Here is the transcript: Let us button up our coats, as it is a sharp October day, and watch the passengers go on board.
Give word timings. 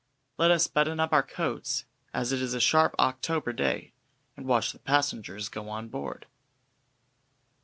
Let 0.39 0.49
us 0.49 0.65
button 0.65 0.99
up 0.99 1.13
our 1.13 1.21
coats, 1.21 1.85
as 2.11 2.31
it 2.31 2.41
is 2.41 2.55
a 2.55 2.59
sharp 2.59 2.95
October 2.97 3.53
day, 3.53 3.93
and 4.35 4.47
watch 4.47 4.71
the 4.71 4.79
passengers 4.79 5.47
go 5.47 5.69
on 5.69 5.89
board. 5.89 6.25